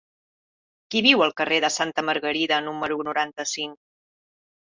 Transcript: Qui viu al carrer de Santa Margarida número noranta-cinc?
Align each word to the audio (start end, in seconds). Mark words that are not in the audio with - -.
Qui 0.93 1.01
viu 1.07 1.21
al 1.25 1.33
carrer 1.41 1.59
de 1.65 1.69
Santa 1.75 2.05
Margarida 2.09 2.59
número 2.69 2.97
noranta-cinc? 3.09 3.77